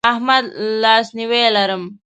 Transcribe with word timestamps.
د 0.03 0.03
احمد 0.13 0.45
لاسنیوی 0.81 1.43
لرم. 1.55 1.83